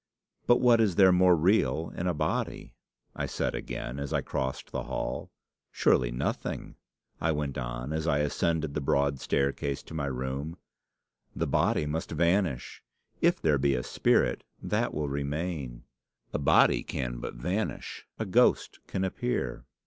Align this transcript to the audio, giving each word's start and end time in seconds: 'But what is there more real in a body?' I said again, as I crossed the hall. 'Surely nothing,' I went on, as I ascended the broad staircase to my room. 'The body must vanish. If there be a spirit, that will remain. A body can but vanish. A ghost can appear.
'But 0.47 0.59
what 0.59 0.81
is 0.81 0.95
there 0.95 1.11
more 1.11 1.35
real 1.35 1.93
in 1.95 2.07
a 2.07 2.13
body?' 2.15 2.73
I 3.15 3.27
said 3.27 3.53
again, 3.53 3.99
as 3.99 4.11
I 4.11 4.21
crossed 4.23 4.71
the 4.71 4.85
hall. 4.85 5.29
'Surely 5.71 6.09
nothing,' 6.09 6.75
I 7.19 7.31
went 7.31 7.55
on, 7.55 7.93
as 7.93 8.07
I 8.07 8.17
ascended 8.17 8.73
the 8.73 8.81
broad 8.81 9.19
staircase 9.19 9.83
to 9.83 9.93
my 9.93 10.07
room. 10.07 10.57
'The 11.35 11.45
body 11.45 11.85
must 11.85 12.09
vanish. 12.09 12.81
If 13.21 13.39
there 13.43 13.59
be 13.59 13.75
a 13.75 13.83
spirit, 13.83 14.43
that 14.59 14.91
will 14.91 15.07
remain. 15.07 15.83
A 16.33 16.39
body 16.39 16.81
can 16.81 17.19
but 17.19 17.35
vanish. 17.35 18.07
A 18.17 18.25
ghost 18.25 18.79
can 18.87 19.03
appear. 19.03 19.65